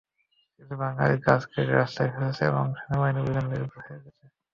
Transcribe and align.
কিছু 0.55 0.73
বাঙালি 0.81 1.15
গাছ 1.25 1.41
কেটে 1.51 1.73
রাস্তায় 1.73 2.11
ফেলেছে 2.13 2.43
এবং 2.51 2.65
সেনাবাহিনী 2.77 3.19
অভিযানে 3.21 3.47
বের 3.51 3.63
হয়ে 3.77 4.01
গেছে। 4.03 4.25